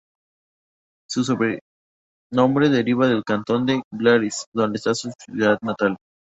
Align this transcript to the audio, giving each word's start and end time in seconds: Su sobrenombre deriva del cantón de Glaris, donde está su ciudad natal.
Su 1.07 1.23
sobrenombre 1.23 2.69
deriva 2.69 3.05
del 3.07 3.23
cantón 3.23 3.67
de 3.67 3.83
Glaris, 3.91 4.45
donde 4.51 4.77
está 4.77 4.95
su 4.95 5.11
ciudad 5.29 5.59
natal. 5.61 5.95